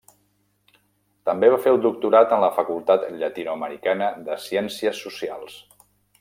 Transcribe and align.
També 1.29 1.49
va 1.55 1.59
fer 1.65 1.73
el 1.73 1.77
doctorat 1.83 2.33
en 2.37 2.41
la 2.45 2.49
Facultat 2.57 3.05
Llatinoamericana 3.19 4.09
de 4.31 4.39
Ciències 4.47 5.05
Socials. 5.07 5.61